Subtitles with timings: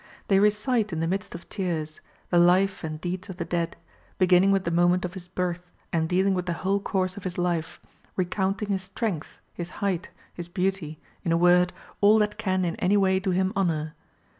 [0.29, 2.01] They recite in the midst of tears,
[2.31, 3.77] the life and deeds of the dead,
[4.17, 7.37] beginning with the moment of his birth, and dealing with the whole course of his
[7.37, 7.79] life,
[8.15, 12.97] recounting his strength, his height, his beauty, in a word, all that can in any
[12.97, 13.93] way do him honour.